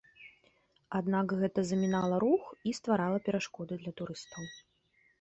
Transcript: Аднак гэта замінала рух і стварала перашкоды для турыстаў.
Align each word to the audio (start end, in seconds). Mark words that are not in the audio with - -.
Аднак 0.99 1.35
гэта 1.43 1.59
замінала 1.73 2.15
рух 2.25 2.43
і 2.71 2.75
стварала 2.81 3.23
перашкоды 3.31 3.73
для 3.87 3.99
турыстаў. 4.03 4.43